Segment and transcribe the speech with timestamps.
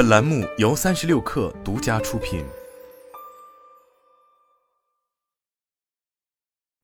[0.00, 2.42] 本栏目由三十六氪独家出品。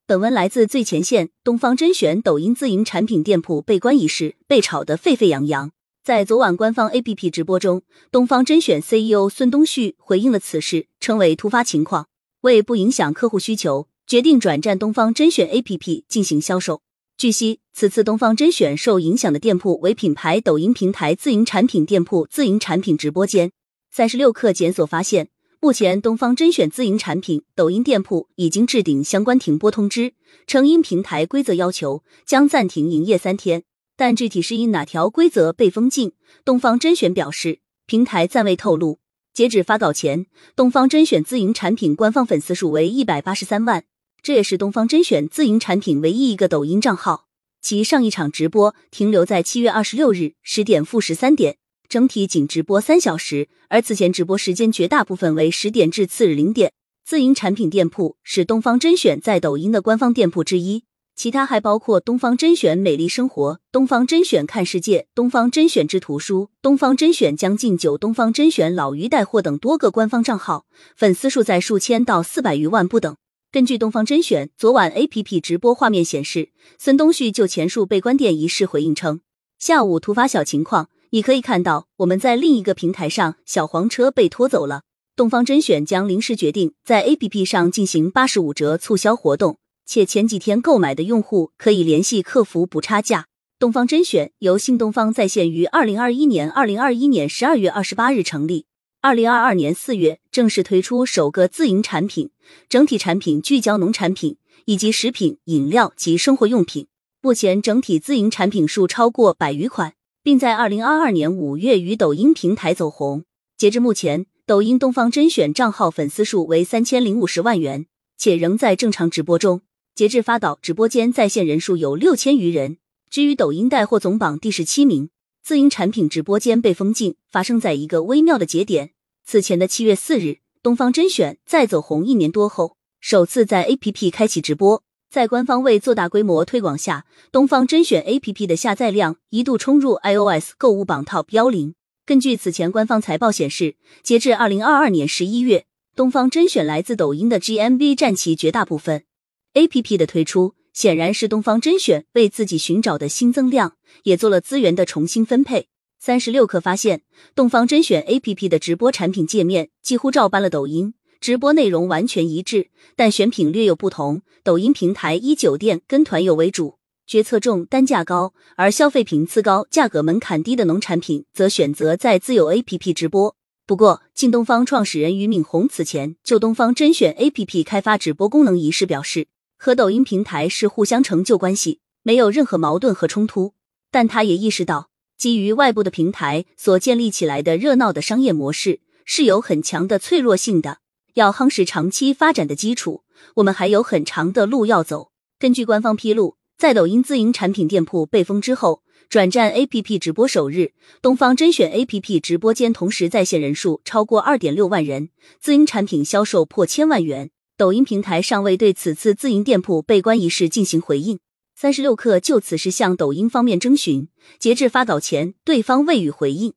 [0.05, 1.29] 本文来自最前线。
[1.43, 5.71] 东方甄选抖音自营产品店铺被关一事被炒得沸沸扬扬。
[6.03, 12.05] 在昨晚官方 APP 直播中，东方甄选 CEO 孙东旭回应了此事，称为突发情况，
[12.41, 16.83] 为不影响客户需求，决定转战东方甄选 APP 进行销售。
[17.17, 23.51] 据悉，此次东方甄选受影响的店铺为品牌抖音平台自营产品店铺自营产品直播间。
[23.89, 30.13] 三十六氪检索发现，目前东方甄选自营产品抖音店铺已经置顶相关停播通知，
[30.45, 33.63] 称因平台规则要求将暂停营业三天，
[33.95, 36.11] 但具体是因哪条规则被封禁，
[36.45, 38.99] 东方甄选表示平台暂未透露。
[39.33, 43.85] 截止发稿前，东方甄选自营产品官方粉丝数为一百八十三万。
[44.27, 47.27] 这也是东方甄选自营产品唯一一个抖音账号。
[47.61, 51.55] 其上一场直播停留在七月二十六日十点负十三点，
[51.87, 56.73] 整体仅直播三小时，而此前直播时间绝大部分为十点至次日零点。
[57.05, 60.83] 自营产品店铺是东方甄选在抖音的官方店铺之一，
[61.15, 70.65] 其他还包括东方甄选美丽生活、东方甄选看世界、东方甄选之图书、东方甄选将进酒、东方甄选老于带货等多个官方账号，
[70.97, 73.15] 粉丝数在数千到四百余万不等。
[73.49, 79.21] 根据东方甄选昨晚 APP 直播画面显示，孙东旭就前述被关店一事回应称
[79.57, 84.81] ：“下午突发小情况，你可以看到我们在另一个平台上小黄车被拖走了。
[85.15, 93.27] 东方甄选将临时决定在 APP 上进行八十五折促销活动，且前几天购买的用户可以联系客服补差价。
[93.57, 98.65] 东方甄选由新东方在线于二零二一年二零二一年十二月二十八日成立。”
[98.99, 102.31] 二零二二年四月正式推出首个自营产品，
[102.67, 106.87] 整体产品聚焦农产品以及食品、饮料及生活用品。
[107.21, 113.23] 目前整体自营产品数超过百余款，并在二零二二年五月于抖音平台走红。
[113.55, 117.85] 截至目前，抖音东方甄选账号粉丝数为三千零五十万元，
[118.17, 119.61] 且仍在正常直播中。
[119.93, 122.77] 截至发稿，直播间在线人数有六千余人，
[123.11, 125.09] 居于抖音带货总榜第十七名。
[125.47, 128.91] 自营产品直播间被封禁，发生在一个微妙的节点。
[129.25, 134.83] 此前的七月四日，东方甄选在走红一年多后，首次在 APP 开启直播。
[135.09, 141.75] 在官方未做大规模推广下，东方甄选 APP 的下载量一度冲入 iOS 购物榜 Top 幺零。
[142.05, 145.65] 根据此前官方财报显示，截至二零二二年十一月，
[145.95, 149.05] 东方甄选来自抖音的 GMV 占其绝大部分。
[149.53, 155.69] APP 的推出显然是东方甄选为自己寻找的新增量，也做了资源的重新分配。
[155.97, 157.01] 三十六氪发现，
[157.33, 164.21] 东方甄选 APP 的直播产品界面几乎照搬了抖音，直播内容完全一致，但选品略有不同。
[164.43, 166.77] 抖音平台以酒店跟团游为主，
[167.07, 173.35] 决策重单价高，而消费频次高、价格门槛低的农产品则选择在自有 APP 直播。
[173.65, 179.25] 不过，晋东方创始人俞敏洪此前就东方甄选 APP 开发直播功能一事表示，
[179.57, 183.53] 和抖音平台是互相成就关系，没有任何矛盾和冲突。
[183.91, 184.89] 但他也意识到。
[185.17, 190.77] 基于外部的平台所建立起来的热闹的商业模式是有很强的脆弱性的，
[191.15, 193.03] 要夯实长期发展的基础，
[193.37, 195.09] 我们还有很长的路要走。
[195.39, 205.09] 根据官方披露，在抖音自营产品店铺被封之后，转战 APP 直播首日，东方甄选 APP 直播间同时在线人数超过二点六万人，
[205.39, 207.31] 自营产品销售破千万元。
[207.57, 211.17] 抖音平台尚未对此次自营店铺被关一事进行回应。
[211.55, 216.53] 三十六氪就此事向抖音方面征询，截至发稿前，对方未予回应。